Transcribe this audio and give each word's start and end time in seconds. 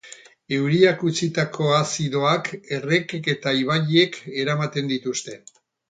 Euriak 0.55 1.03
utzitako 1.09 1.67
azidoak 1.81 2.51
errekek 2.79 3.33
eta 3.37 3.57
ibaiek 3.63 4.21
eramaten 4.47 4.95
dituzte. 4.97 5.43